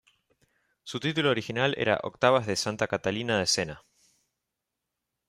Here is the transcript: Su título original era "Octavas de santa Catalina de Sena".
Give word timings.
Su 0.81 0.99
título 0.99 1.29
original 1.29 1.75
era 1.77 1.99
"Octavas 2.01 2.47
de 2.47 2.55
santa 2.55 2.87
Catalina 2.87 3.37
de 3.37 3.45
Sena". 3.45 3.83